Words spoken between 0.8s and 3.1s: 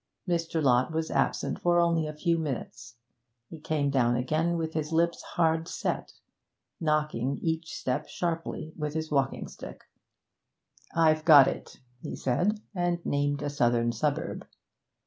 was absent for only a few minutes.